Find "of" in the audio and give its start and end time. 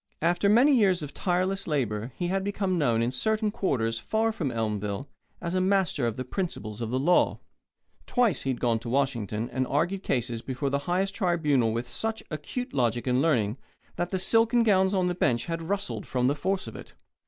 1.03-1.13, 6.07-6.17, 6.81-6.89, 16.65-16.75